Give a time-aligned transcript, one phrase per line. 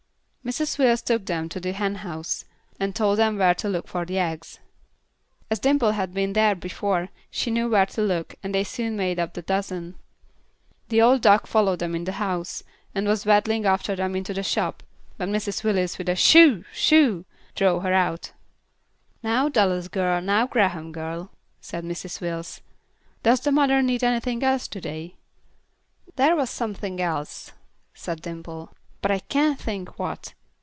[0.43, 0.79] Mrs.
[0.79, 2.45] Wills took them to the hen house,
[2.79, 4.59] and told them where to look for eggs.
[5.51, 9.19] As Dimple had been there before, she knew where to look, and they soon made
[9.19, 9.97] up the dozen.
[10.89, 12.63] The old duck followed them into the house,
[12.95, 14.81] and was waddling after them into the shop,
[15.17, 15.63] when Mrs.
[15.63, 16.65] Wills with a "Shoo!
[16.73, 17.23] Shoo!"
[17.53, 18.31] drove her out.
[19.21, 21.29] "Now, Dallas girl, and Graham girl,"
[21.61, 22.19] said Mrs.
[22.19, 22.61] Wills,
[23.21, 25.15] "does the mother need anything else to day?"
[26.15, 27.53] "There was something else,"
[27.93, 28.71] said Dimple,
[29.01, 30.35] "but I can't think what.